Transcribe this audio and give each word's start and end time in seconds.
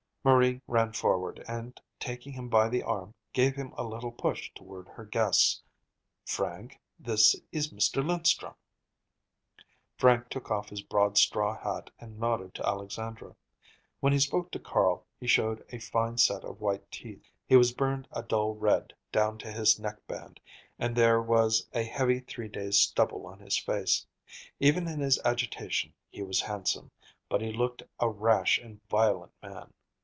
Marie 0.23 0.61
ran 0.67 0.93
forward, 0.93 1.43
and, 1.47 1.81
taking 1.99 2.33
him 2.33 2.47
by 2.47 2.69
the 2.69 2.83
arm, 2.83 3.15
gave 3.33 3.55
him 3.55 3.73
a 3.75 3.83
little 3.83 4.11
push 4.11 4.51
toward 4.53 4.87
her 4.87 5.03
guests. 5.03 5.63
"Frank, 6.27 6.79
this 6.99 7.35
is 7.51 7.73
Mr. 7.73 8.05
Linstrum." 8.05 8.53
Frank 9.97 10.29
took 10.29 10.51
off 10.51 10.69
his 10.69 10.83
broad 10.83 11.17
straw 11.17 11.57
hat 11.57 11.89
and 11.97 12.19
nodded 12.19 12.53
to 12.53 12.67
Alexandra. 12.67 13.35
When 13.99 14.13
he 14.13 14.19
spoke 14.19 14.51
to 14.51 14.59
Carl, 14.59 15.07
he 15.19 15.25
showed 15.25 15.65
a 15.71 15.79
fine 15.79 16.19
set 16.19 16.43
of 16.43 16.61
white 16.61 16.91
teeth. 16.91 17.23
He 17.47 17.55
was 17.55 17.71
burned 17.73 18.07
a 18.11 18.21
dull 18.21 18.53
red 18.53 18.93
down 19.11 19.39
to 19.39 19.51
his 19.51 19.79
neckband, 19.79 20.39
and 20.77 20.95
there 20.95 21.19
was 21.19 21.67
a 21.73 21.81
heavy 21.81 22.19
three 22.19 22.47
days' 22.47 22.79
stubble 22.79 23.25
on 23.25 23.39
his 23.39 23.57
face. 23.57 24.05
Even 24.59 24.87
in 24.87 24.99
his 24.99 25.19
agitation 25.25 25.95
he 26.11 26.21
was 26.21 26.41
handsome, 26.41 26.91
but 27.27 27.41
he 27.41 27.51
looked 27.51 27.81
a 27.99 28.07
rash 28.07 28.59
and 28.59 28.79
violent 28.87 29.31
man. 29.41 29.73